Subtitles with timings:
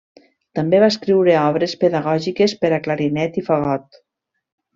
[0.59, 4.03] També va escriure obres pedagògiques per a clarinet i el fagot.